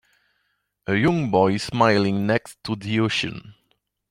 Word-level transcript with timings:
A 0.87 0.95
young 0.95 1.29
boy 1.29 1.57
smiling 1.57 2.25
next 2.25 2.57
to 2.63 2.75
the 2.75 2.99
ocean 3.01 3.53